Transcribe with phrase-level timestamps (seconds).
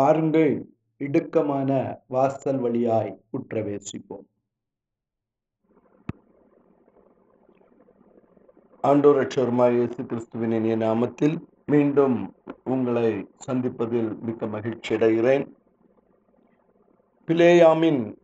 [0.00, 0.66] பாருங்கள்
[0.98, 1.70] இடுக்கமான
[2.06, 4.26] வாசல் வழியாய் உற்றவேசிப்போம்
[8.84, 11.36] ஆண்டோர் ரட்சகருமாய் இயேசு கிறிஸ்துவின் இனிய நாமத்தில்
[11.66, 12.34] மீண்டும்
[12.64, 15.44] உங்களை சந்திப்பதில் மிக்க மகிழ்ச்சி அடைகிறேன்.
[17.28, 18.14] பிளேயாமின்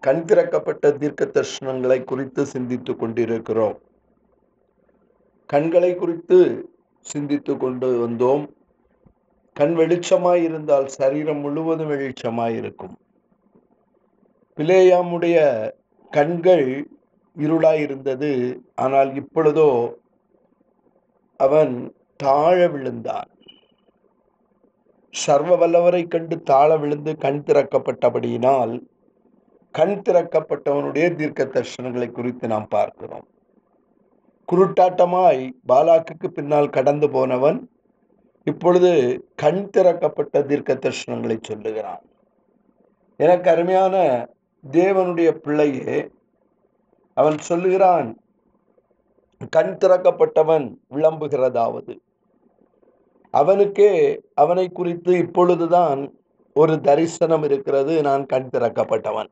[0.00, 3.78] கண் திறக்கப்பட்ட தீர்க்க தர்ஷனங்களை குறித்து சிந்தித்துக் கொண்டிருக்கிறோம்.
[5.46, 6.70] கண்களை குறித்து
[7.00, 8.44] சிந்தித்து கொண்டு வந்தோம்.
[9.56, 12.94] கண் வெளிச்சமாய் இருந்தால் சரீரம் முழுவதும் வெளிச்சமாய் இருக்கும்
[14.58, 15.36] பிளேயாமுடைய
[16.12, 16.68] கண்கள்
[17.36, 18.30] இருளாய் இருந்தது
[18.74, 19.68] ஆனால் இப்பொழுதோ
[21.36, 21.74] அவன்
[22.16, 23.30] தாழ விழுந்தான்.
[25.14, 28.74] சர்வ வல்லவரை கண்டு தாழ விழுந்து கண் திறக்கப்பட்டபடியினால்
[29.74, 33.26] கண் திறக்கப்பட்டவனுடைய தீர்க்க தர்ஷனங்களை குறித்து நாம் பார்க்கிறோம்.
[34.48, 37.58] குருட்டாட்டமாய் பாலாக்குக்கு பின்னால் கடந்து போனவன்
[38.44, 42.00] இப்பொழுது கண் திறக்கப்பட்ட தீர்க்க தரிசனங்களை சொல்லுகிறான்.
[43.16, 44.26] எனக்கு அருமையான
[44.70, 46.08] தேவனுடைய பிள்ளையே
[47.14, 48.18] அவன் சொல்லுகிறான்
[49.50, 51.98] கண் திறக்கப்பட்டவன் விளம்புகிறதாவது.
[53.30, 56.14] அவனுக்கே அவனை குறித்து இப்பொழுதுதான்
[56.54, 59.28] ஒரு தரிசனம் இருக்கிறது நான் கண் திறக்கப்பட்டவன்.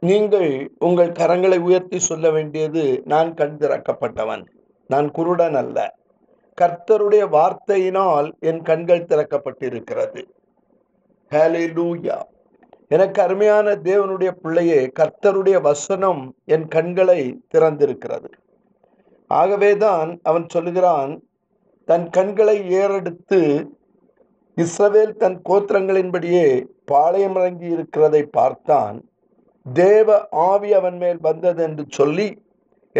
[0.00, 4.44] நீங்கள் உங்கள் கரங்களை உயர்த்தி சொல்ல வேண்டியது நான் கண் திறக்கப்பட்டவன்.
[4.86, 5.94] நான் குருடன் அல்ல.
[6.60, 10.22] கர்த்தருடைய வார்த்தையினால் என் கண்கள் திறக்கப்பட்டிருக்கிறது.
[11.32, 12.22] ஹalleluya
[12.88, 18.30] எனக்கு அருமையான தேவனுடைய பிள்ளையே கர்த்தருடைய வசனம் என் கண்களை திறந்திருக்கிறது.
[19.26, 21.22] ஆகவேதான் அவன் சொல்லுகிறான்
[21.84, 23.70] தன் கண்களை ஏறெடுத்து
[24.56, 29.04] இஸ்ரவேல் தன் கோத்திரங்களின்படியே பாளையம் இறங்கி இருக்கிறதை பார்த்தான்.
[29.72, 32.45] தேவ ஆவி அவன் மேல் வந்தது என்று சொல்லி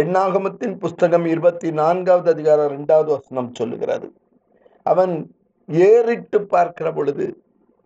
[0.00, 4.08] எண்ணாகமத்தின் புஸ்தகம் இருபத்தி நான்காவது அதிகாரம் இரண்டாவது வசனம் சொல்லுகிறது.
[4.82, 5.14] அவன்
[5.68, 7.26] ஏறிட்டு பார்க்கிற பொழுது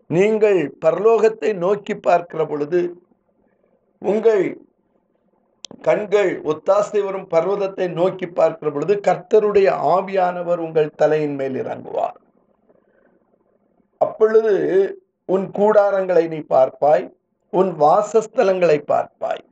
[0.06, 2.80] நீங்கள் பரலோகத்தை நோக்கி பார்க்கிற பொழுது
[4.02, 4.44] உங்கள்
[5.88, 12.18] கண்கள் ஒத்தாசை வரும் பர்வதத்தை நோக்கி பார்க்கிற பொழுது கர்த்தருடைய ஆவியானவர் உங்கள் தலையின் மேல் இறங்குவார்.
[13.98, 14.54] அப்பொழுது
[15.34, 17.06] உன் கூடாரங்களை நீ பார்ப்பாய்
[17.52, 19.44] உன் வாசஸ்தலங்களை பார்ப்பாய்.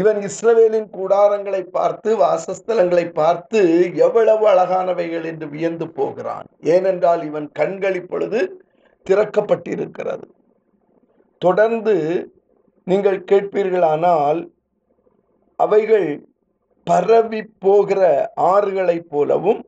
[0.00, 3.60] இவன் இஸ்ரவேலின் கூடாரங்களை பார்த்து வாசஸ்தலங்களை பார்த்து
[4.06, 6.48] எவ்வளவு அழகானவைகள் என்று வியந்து போகிறான்.
[6.74, 8.40] ஏனென்றால் இவன் கண்கள் இப்பொழுது
[9.06, 10.26] திறக்கப்பட்டிருக்கிறது.
[11.42, 11.94] தொடர்ந்து
[12.86, 14.40] நீங்கள் கேட்பீர்களானால்
[15.58, 16.08] அவைகள்
[16.86, 18.02] பரவி போகிற
[18.52, 19.60] ஆறுகளைப் போலவும்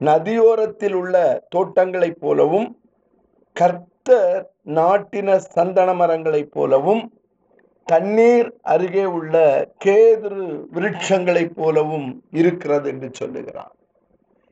[0.00, 1.16] நதியோரத்தில் உள்ள
[1.54, 2.68] தோட்டங்களைப் போலவும்
[3.56, 4.40] கர்த்தர்
[4.78, 7.02] நாட்டின சந்தன மரங்களைப் போலவும்
[7.86, 13.74] தண்ணீர் அருகே உள்ள கேதுரு விருட்சங்களைப் போலவும் இருக்கிறது என்று சொல்லுகிறான்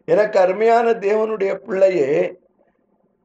[0.04, 2.40] எனக்கு அருமையான தேவனுடைய பிள்ளையே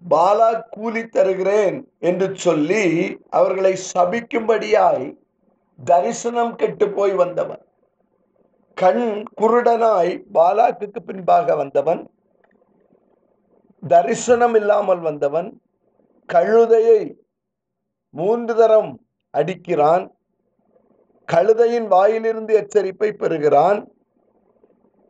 [0.09, 2.84] பாலா கூலி தருகிறேன் என்று சொல்லி
[3.29, 5.18] அவர்களை சபிக்கும்படியாய்
[5.85, 7.63] தரிசனம் கெட்டு போய் வந்தவன்.
[8.74, 12.09] கண் குருடனாய் பாலாக்குக்கு பின்பாக வந்தவன்.
[13.88, 15.62] தரிசனம் இல்லாமல் வந்தவன்.
[16.34, 17.16] கழுதையை
[18.09, 18.91] மூன்று தரம்
[19.39, 20.05] அடிக்கிறான்.
[21.29, 23.79] கழுதையின் வாயிலிருந்து எச்சரிப்பை பெறுகிறான்.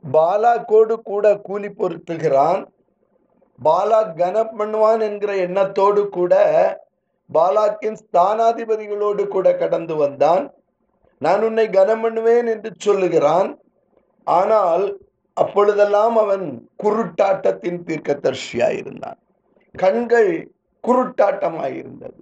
[0.03, 2.61] பாலாக்கோடு கூட கூலி பொருத்துகிறான்.
[3.59, 6.33] பாலாக் கனம் பண்ணுவான் என்கிற எண்ணத்தோடு கூட
[7.29, 10.43] பாலாக்கின் ஸ்தானாதிபதிகளோடு கூட கடந்து வந்தான்.
[11.21, 13.49] நான் உன்னை கனம் பண்ணுவேன் என்று சொல்லுகிறான்.
[14.27, 14.85] ஆனால்
[15.37, 16.45] அப்பொழுதெல்லாம் அவன்
[16.83, 19.19] குருட்டாட்டத்தின் தீர்க்கதர்ஷியாயிருந்தான்
[19.75, 20.31] கண்கள்
[20.83, 22.19] குருட்டாட்டமாயிருந்தது.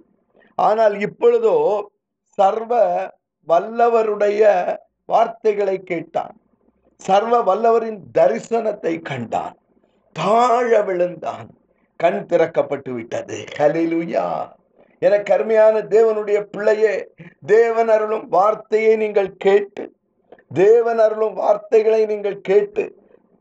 [0.58, 1.56] ஆனால் இப்பொழுதோ
[2.38, 2.72] சர்வ
[3.48, 4.42] வல்லவருடைய
[5.04, 6.34] வார்த்தைகளை கேட்டான்.
[6.96, 9.56] சர்வ வல்லவரின் தரிசனத்தை கண்டான்.
[10.12, 11.48] தாழ விழுந்தான்.
[11.96, 13.44] கண் திறக்கப்பட்டு விட்டது.
[13.58, 14.26] ஹலிலுயா
[14.98, 16.94] என கருமையான தேவனுடைய பிள்ளையே
[17.46, 19.84] தேவன் அருளும் வார்த்தையை நீங்கள் கேட்டு
[20.54, 22.84] தேவன் அருளும் வார்த்தைகளை நீங்கள் கேட்டு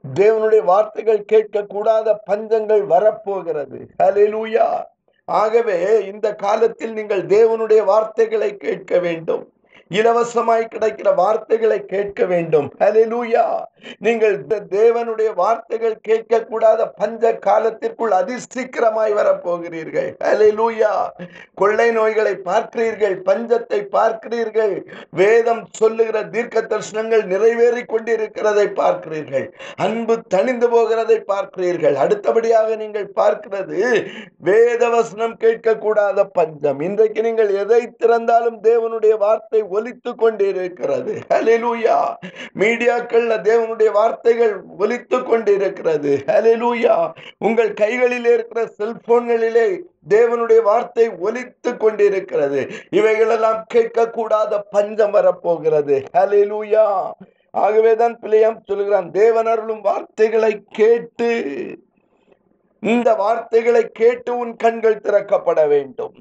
[0.04, 3.80] தேவனுடைய வார்த்தைகள் கேட்கக்கூடாத பஞ்சங்கள் வரப்போகிறது.
[4.04, 4.68] ஹலிலுயா
[5.28, 9.44] ஆகவே இந்த காலத்தில் நீங்கள் தேவனுடைய வார்த்தைகளை கேட்க வேண்டும்.
[9.92, 12.68] இலவசமாய் கிடைக்கிற வார்த்தைகளை கேட்க வேண்டும்.
[12.82, 13.44] ஹalleluya
[14.06, 14.36] நீங்கள்
[14.76, 20.10] தேவனுடைய வார்த்தைகள் கேட்க கூடாத பஞ்ச காலத்திற்குள் அதிசீக்கிரமாய் வரப்போகிறீர்கள்.
[20.26, 20.92] ஹalleluya
[21.62, 24.74] கொள்ளை நோய்களை பார்க்கிறீர்கள் பஞ்சத்தை பார்க்கிறீர்கள்
[25.20, 29.48] வேதம் சொல்லுகிற தீர்க்க தரிசனங்கள் நிறைவேறி கொண்டிருக்கிறதை பார்க்கிறீர்கள்
[29.88, 31.96] அன்பு தணிந்து போகிறதை பார்க்கிறீர்கள்.
[32.06, 33.80] அடுத்தபடியாக நீங்கள் பார்க்கிறது
[34.50, 36.82] வேதவசனம் கேட்கக்கூடாத பஞ்சம்.
[36.90, 41.14] இன்றைக்கு நீங்கள் எதை திறந்தாலும் தேவனுடைய வார்த்தை ஒலித்து கொண்டிருக்கிறது.
[41.34, 41.98] ஹலிலூயா
[42.60, 46.12] மீடியாக்கள்ல தேவனுடைய வார்த்தைகள் ஒலித்து கொண்டிருக்கிறது.
[46.28, 46.96] ஹலிலூயா
[47.40, 49.68] உங்கள் கைகளிலே இருக்கிற செல்போன்களிலே
[50.10, 52.62] தேவனுடைய வார்த்தை ஒலித்து கொண்டிருக்கிறது.
[52.90, 55.98] இவைகளெல்லாம் கேட்கக்கூடாத பஞ்சம் வரப்போகிறது.
[56.18, 56.86] ஹலிலூயா
[57.64, 61.28] ஆகவேதான் பிள்ளையாம் சொல்கிறான் தேவன் அருளும் வார்த்தைகளை கேட்டு
[62.86, 66.14] இந்த வார்த்தைகளை கேட்டு உன் கண்கள் திறக்கப்பட வேண்டும்.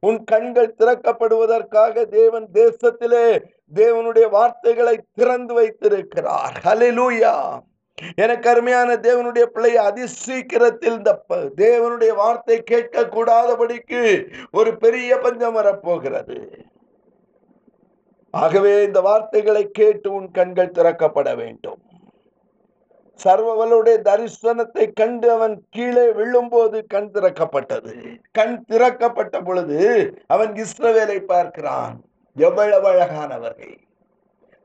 [0.00, 3.42] உன் கண்கள் திறக்கப்படுவதற்காக தேவன் தேசத்திலே
[3.74, 6.60] தேவனுடைய வார்த்தைகளை திறந்து வைத்திருக்கிறார்.
[6.64, 7.58] ஹலிலூயா
[8.16, 16.50] எனக்கு அருமையான தேவனுடைய பிள்ளை அதிசீக்கிரத்தில் இந்த ப- தேவனுடைய வார்த்தை கேட்க கூடாதபடிக்கு ஒரு பெரிய பஞ்சம் வரப்போகிறது.
[18.30, 21.82] ஆகவே இந்த வார்த்தைகளை கேட்டு உன் கண்கள் திறக்கப்பட வேண்டும்.
[23.24, 27.94] சர்வவலுடைய தரிசனத்தை கண்டு அவன் கீழே விழும்போது கண் திறக்கப்பட்டது.
[28.32, 29.80] கண் திறக்கப்பட்ட பொழுது
[30.26, 32.00] அவன் இஸ்ரவேலை பார்க்கிறான்.
[32.36, 33.78] எவ்வளவு அழகானவர்கள்.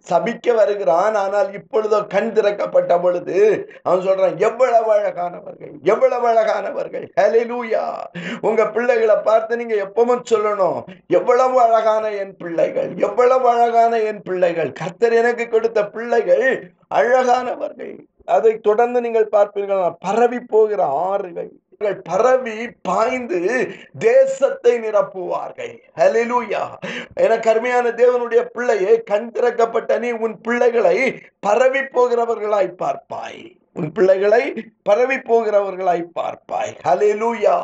[0.09, 3.38] சபிக்க வருகிறான் ஆனால் இப்பொழுதோ கண் திறக்கப்பட்ட பொழுது
[3.83, 7.06] அவன் சொல்றான் எவ்வளவு அழகானவர்கள் எவ்வளவு அழகானவர்கள்.
[7.21, 8.06] ஹalleluya.
[8.42, 10.80] உங்க பிள்ளைகளை பார்த்து நீங்க எப்பவும் சொல்லணும்.
[11.07, 14.71] எவ்வளவு அழகான என் பிள்ளைகள் எவ்வளவு அழகான என் பிள்ளைகள்.
[14.71, 17.95] கர்த்தர் எனக்கு கொடுத்த பிள்ளைகள் அழகானவர்கள்.
[18.35, 19.95] அதை தொடர்ந்து நீங்கள் பார்ப்பீர்கள்.
[20.00, 20.81] பரவி போகிற
[21.12, 21.53] ஆறுகள்
[22.03, 22.56] பரவி
[22.88, 23.39] பாய்ந்து
[24.00, 25.74] தேசத்தை நிரப்புவார்கள்.
[25.95, 26.62] ஹalleluya
[27.24, 30.97] என கருமையான தேவனுடைய பிள்ளையே கண் திறக்கப்பட்ட நீ உன் பிள்ளைகளை
[31.39, 33.44] பரவி போகிறவர்களாய் பார்ப்பாய்.
[33.74, 34.44] உன் பிள்ளைகளை
[34.83, 36.74] பரவி போகிறவர்களாய் பார்ப்பாய்.
[36.88, 37.57] ஹலிலூயா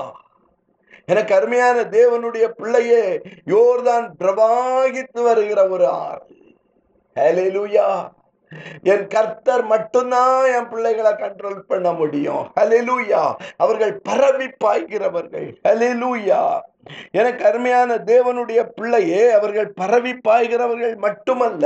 [1.05, 3.05] எனக்கு அருமையான தேவனுடைய பிள்ளையே
[3.53, 6.35] யோர்தான் பிரவாகித்து வருகிற ஒரு ஆறு.
[7.15, 7.87] ஹலிலூயா
[8.83, 12.51] என் கர்த்தர் மட்டும்தான் என் பிள்ளைகளை கண்ட்ரோல் பண்ண முடியும்.
[12.59, 15.49] ஹalleluya அவர்கள் பரவி பாய்கிறவர்கள்.
[15.63, 16.59] ஹalleluya
[17.11, 21.65] எனக்கு அருமையான தேவனுடைய பிள்ளையே அவர்கள் பரவி பாய்கிறவர்கள் மட்டுமல்ல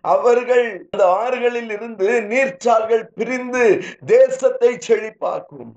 [0.00, 5.72] அவர்கள் அந்த ஆறுகளில் இருந்து நீர்ச்சால்கள் பிரிந்து தேசத்தை செழிப்பாக்கும்.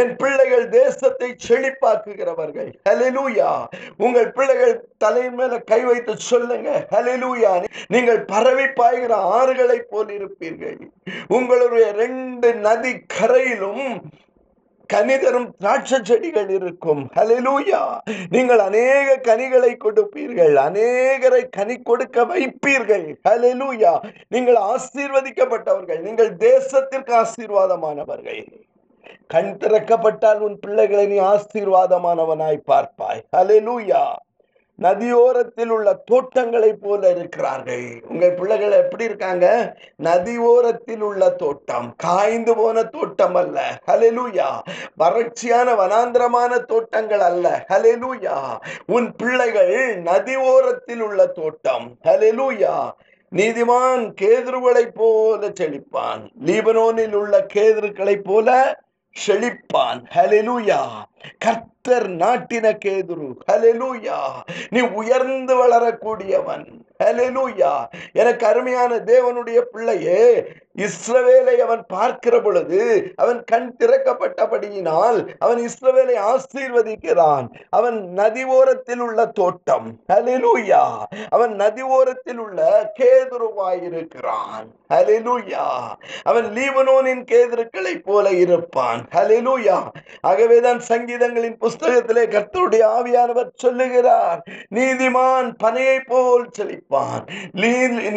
[0.00, 2.70] என் பிள்ளைகள் தேசத்தை செழிப்பாக்குகிறவர்கள்.
[2.88, 3.50] ஹலிலூயா
[3.96, 4.74] உங்கள் பிள்ளைகள்
[5.04, 6.70] தலையின் மேல கை வைத்து சொல்லுங்க.
[6.94, 7.52] ஹலிலூயா
[7.88, 10.80] நீங்கள் பரவி பாய்கிற ஆறுகளை போல் இருப்பீர்கள்.
[11.28, 13.86] உங்களுடைய ரெண்டு நதி கரையிலும்
[14.92, 17.02] கனிதரும் திராட்சை செடிகள் இருக்கும்.
[17.16, 17.80] ஹலிலூயா
[18.34, 20.54] நீங்கள் அநேக கனிகளை கொடுப்பீர்கள்.
[20.64, 23.06] அநேகரை கனி கொடுக்க வைப்பீர்கள்.
[23.28, 23.92] ஹலிலூயா
[24.28, 26.02] நீங்கள் ஆசீர்வதிக்கப்பட்டவர்கள்.
[26.08, 28.44] நீங்கள் தேசத்திற்கு ஆசீர்வாதமானவர்கள்.
[29.26, 33.22] கண் திறக்கப்பட்டால் உன் பிள்ளைகளை நீ ஆசீர்வாதமானவனாய் பார்ப்பாய்.
[33.36, 34.14] ஹalleluya
[34.82, 38.02] நதியோரத்தில் உள்ள தோட்டங்களை போல இருக்கிறார்கள்.
[38.08, 39.76] உங்கள் பிள்ளைகள் எப்படி இருக்காங்க?
[40.02, 43.78] நதியோரத்தில் உள்ள தோட்டம் காய்ந்து போன தோட்டம் அல்ல.
[43.86, 44.48] ஹலெலுயா
[44.98, 47.64] வறட்சியான வனாந்திரமான தோட்டங்கள் அல்ல.
[47.68, 48.56] ஹலெலுயா
[48.86, 51.96] உன் பிள்ளைகள் நதியோரத்தில் உள்ள தோட்டம்.
[52.04, 52.90] ஹலெலுயா
[53.32, 56.28] நீதிமான் கேதுருகளைப் போல செழிப்பான்.
[56.44, 58.78] லீபனோனில் உள்ள கேதுருக்களைப் போல
[59.16, 60.80] செழிப்பான் ஹalleluya
[61.88, 63.28] கத்தர் நாட்டின கேதுரு.
[63.52, 64.18] ஹலெலூயா
[64.70, 66.66] நீ உயர்ந்து வளரக்கூடியவன்.
[67.04, 67.72] ஹலெலூயா
[68.12, 70.44] எனக்கு அருமையான தேவனுடைய பிள்ளையே
[70.78, 77.46] இஸ்ரவேலை அவன் பார்க்கிற பொழுது அவன் கண் திறக்கப்பட்டபடியினால் அவன் இஸ்ரவேலை ஆசீர்வதிக்கிறான்.
[77.70, 79.88] அவன் நதி ஓரத்தில் உள்ள தோட்டம்.
[80.12, 80.84] ஹalleluya.
[81.28, 85.66] அவன் நதி ஓரத்தில் உள்ள கேதுருவாயிருக்கிறான் ஹalleluya.
[86.22, 89.08] அவன் லீபனோனின் கேதுருக்களை போல இருப்பான்.
[89.14, 89.78] ஹalleluya.
[90.20, 97.24] ஆகவேதான் சங்கீதங்களின் புஸ்தகத்திலே கர்த்தருடைய ஆவியானவர் சொல்லுகிறார் நீதிமான் பனையை போல் செழிப்பான்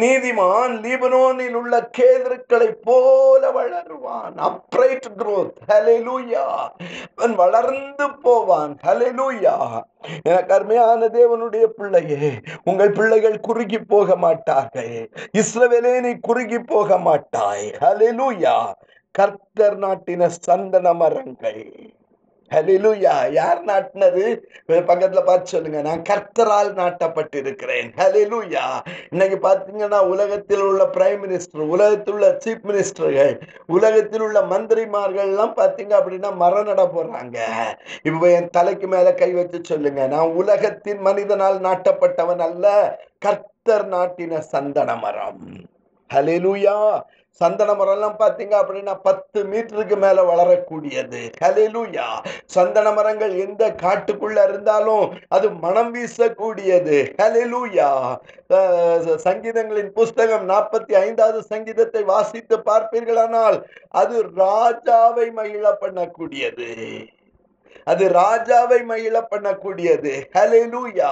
[0.02, 4.34] நீதிமான் லீபனோனில் உள்ள கேதுருக்களை போல வளருவான்.
[4.48, 5.56] Upright growth.
[5.68, 6.44] ஹalleluya
[7.16, 8.78] அவன் வளர்ந்து போவான்.
[8.86, 9.82] ஹalleluya
[10.22, 12.32] எனக்கு அருமையான தேவனுடைய பிள்ளையே
[12.64, 15.10] உங்கள் பிள்ளைகள் குறுகி போக மாட்டார்கள்.
[15.38, 17.68] இஸ்ரவேலே நீ குறுகி போக மாட்டாய்.
[17.80, 18.72] ஹalleluya
[19.10, 21.95] கர்த்தர் நாட்டின சந்தன மரங்கள்.
[22.54, 24.24] ஹலிலுயா யார் நாட்டினது?
[24.68, 25.80] பக்கத்துல பார்த்து சொல்லுங்க.
[25.80, 27.88] நான் கர்த்தரால் நாட்டப்பட்டிருக்கிறேன்.
[27.96, 28.66] ஹலிலுயா
[29.10, 35.94] இன்னைக்கு பாத்தீங்கன்னா உலகத்தில் உள்ள பிரைம் மினிஸ்டர் உலகத்தில் உள்ள சீஃப் மினிஸ்டர்கள் உலகத்தில் உள்ள மந்திரிமார்கள் எல்லாம் பாத்தீங்க
[36.00, 37.38] அப்படின்னா மரம் நட போறாங்க.
[38.02, 40.06] இப்ப என் தலைக்கு மேல கை வச்சு சொல்லுங்க.
[40.06, 42.66] நான் உலகத்தின் மனிதனால் நாட்டப்பட்டவன் அல்ல.
[43.18, 45.46] கர்த்தர் நாட்டின சந்தன மரம்.
[46.14, 47.00] ஹலிலுயா
[47.36, 51.30] சந்தன மரம்லாம் பாத்தீங்க அப்படின்னா பத்து மீட்டருக்கு மேல வளரக்கூடியது.
[51.40, 52.06] ஹalleluya.
[52.46, 57.14] சந்தன மரங்கள் எந்த காட்டுக்குள்ள இருந்தாலும் அது மனம் வீசக்கூடியது.
[57.22, 58.16] ஹalleluya.
[58.48, 66.70] அஹ் சங்கீதங்களின் புஸ்தகம் நாற்பத்தி ஐந்தாவது சங்கீதத்தை வாசித்து பார்ப்பீர்களானால் அது ராஜாவை மகிழ பண்ணக்கூடியது.
[67.92, 70.12] அது ராஜாவை மகிழ பண்ணக்கூடியது.
[70.36, 71.10] ஹலெலூயா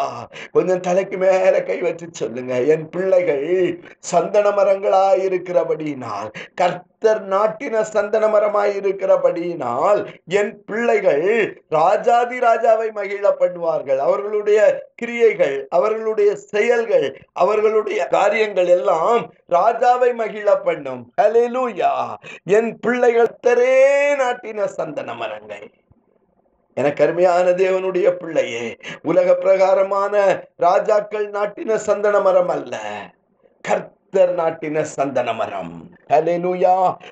[0.57, 2.55] கொஞ்சம் தலைக்கு மேல கை வச்சு சொல்லுங்க.
[2.75, 3.47] என் பிள்ளைகள்
[4.13, 10.01] சந்தன மரங்களாய் இருக்கிறபடியினால் கர்த்தர் நாட்டின சந்தன மரமாய் இருக்கிறபடியினால்
[10.41, 11.27] என் பிள்ளைகள்
[11.79, 14.01] ராஜாதி ராஜாவை மகிழ பண்ணுவார்கள்.
[14.07, 14.61] அவர்களுடைய
[15.03, 17.07] கிரியைகள் அவர்களுடைய செயல்கள்
[17.45, 19.23] அவர்களுடைய காரியங்கள் எல்லாம்
[19.59, 21.03] ராஜாவை மகிழ பண்ணும்.
[21.23, 21.93] ஹalleluya
[22.59, 23.75] என் பிள்ளைகள் தரே
[24.23, 25.67] நாட்டின சந்தன மரங்கள்.
[26.77, 28.65] எனக்கு அருமையான தேவனுடைய பிள்ளையே
[29.03, 30.15] உலக பிரகாரமான
[30.57, 32.75] ராஜாக்கள் நாட்டின சந்தன மரம் அல்ல
[33.65, 35.75] கர்த்தர் நாட்டின சந்தன மரம்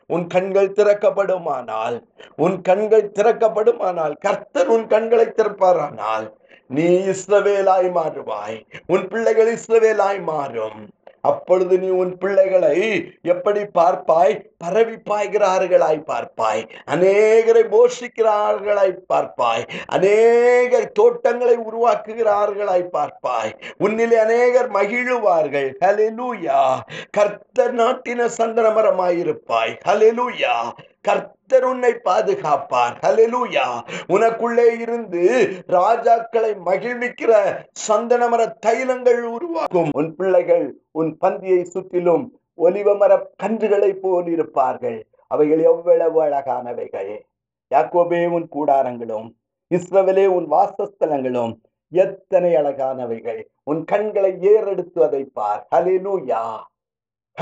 [0.07, 1.97] உன் கண்கள் திறக்கப்படுமானால்
[2.37, 6.27] உன் கண்கள் திறக்கப்படுமானால் கர்த்தர் உன் கண்களை திறப்பாரானால்
[6.71, 10.79] நீ இஸ்ரவேலாய் மாறுவாய் உன் பிள்ளைகள் இஸ்ரவேலாய் மாறும்.
[11.23, 12.77] அப்பொழுது நீ உன் பிள்ளைகளை
[13.23, 14.35] எப்படி பார்ப்பாய்?
[14.57, 16.63] பரவி பாய்கிறார்களாய் பார்ப்பாய்.
[16.91, 19.65] அநேகரை போஷிக்கிறார்களாய் பார்ப்பாய்.
[19.87, 23.53] அநேக தோட்டங்களை உருவாக்குகிறார்களாய் பார்ப்பாய்.
[23.79, 25.71] உன்னிலே அநேகர் மகிழுவார்கள்.
[25.85, 26.61] ஹலெலூயா
[27.11, 30.57] கர்த்தர் நாட்டின சந்தனமரமாயிருப்பாய் ஹலெலூயா
[31.03, 32.95] கர்த்தர் உன்னை பாதுகாப்பார்.
[33.07, 33.65] ஹலெலூயா
[34.09, 35.23] உனக்குள்ளே இருந்து
[35.69, 37.33] ராஜாக்களை மகிழ்விக்கிற
[37.89, 42.25] சந்தனமர தைலங்கள் உருவாக்கும் உன் பிள்ளைகள் உன் பந்தியை சுற்றிலும்
[42.59, 45.07] ஒலிவ மர கன்றுகளை போல் இருப்பார்கள்.
[45.27, 47.13] அவைகள் எவ்வளவு அழகானவைகள்.
[47.75, 49.29] யாக்கோபே உன் கூடாரங்களும்
[49.75, 51.55] இஸ்ரவேலே உன் வாசஸ்தலங்களும்
[51.89, 53.43] எத்தனை அழகானவைகள்.
[53.63, 55.67] உன் கண்களை ஏறெடுத்து அதை பார்.
[55.75, 56.43] ஹலெலூயா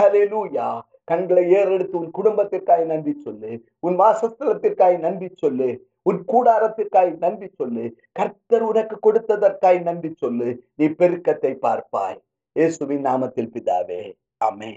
[0.00, 0.68] ஹலெலூயா
[1.10, 3.50] கண்களை ஏறெடுத்து உன் குடும்பத்திற்காய் நன்றி சொல்லு.
[3.86, 5.68] உன் வாசஸ்தலத்திற்காய் நன்றி சொல்லு.
[6.08, 7.84] உன் கூடாரத்திற்காய் நன்றி சொல்லு.
[8.18, 10.48] கர்த்தர் உனக்கு கொடுத்ததற்காய் நன்றி சொல்லு.
[10.74, 12.20] நீ பெருக்கத்தை பார்ப்பாய்.
[12.58, 14.02] இயேசுவின் நாமத்தில் பிதாவே.
[14.44, 14.72] அமே